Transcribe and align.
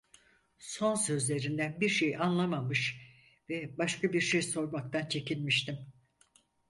Son 0.59 0.95
sözlerinden 0.95 1.81
bir 1.81 1.89
şey 1.89 2.17
anlamamış 2.17 2.97
ve 3.49 3.77
başka 3.77 4.13
bir 4.13 4.21
şey 4.21 4.41
sormaktan 4.41 5.09
çekinmiştim. 5.09 5.77